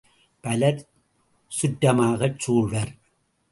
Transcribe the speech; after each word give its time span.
பலர், 0.43 0.79
சுற்றமாகச் 1.51 2.39
சூழ்வர். 2.39 2.93